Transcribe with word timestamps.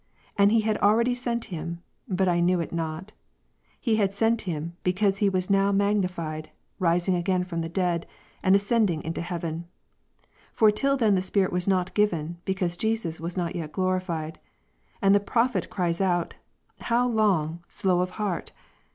And 0.35 0.51
He 0.51 0.61
had 0.61 0.79
already 0.79 1.13
sent 1.13 1.45
Him, 1.53 1.83
but 2.07 2.27
I 2.27 2.39
knew 2.39 2.59
it 2.59 2.73
not; 2.73 3.03
1— 3.03 3.03
4. 3.05 3.11
He 3.81 3.95
had 3.97 4.15
sent 4.15 4.41
Him, 4.41 4.75
because 4.83 5.19
He 5.19 5.29
was 5.29 5.47
now 5.47 5.71
magnified, 5.71 6.49
rising 6.79 7.13
again 7.13 7.43
from 7.43 7.61
the 7.61 7.69
dead, 7.69 8.07
and 8.41 8.55
ascending 8.55 9.03
into 9.03 9.21
heaven. 9.21 9.67
For 10.53 10.71
till 10.71 10.93
John 10.93 10.97
7, 10.97 10.99
then, 11.11 11.15
the 11.17 11.21
Spirit 11.21 11.51
was 11.51 11.67
not 11.67 11.89
yet 11.89 11.93
given, 11.93 12.37
because 12.45 12.77
Jesus 12.77 13.21
was 13.21 13.37
not 13.37 13.55
yet 13.55 13.73
glorified. 13.73 14.39
And 15.03 15.13
the 15.13 15.19
prophet 15.19 15.69
cries 15.69 16.01
out. 16.01 16.33
How 16.79 17.07
long, 17.07 17.63
slow 17.67 18.01
of 18.01 18.09
heart 18.17 18.53